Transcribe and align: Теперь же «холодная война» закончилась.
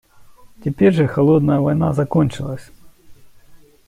Теперь 0.63 0.93
же 0.93 1.05
«холодная 1.07 1.59
война» 1.59 1.93
закончилась. 1.93 2.71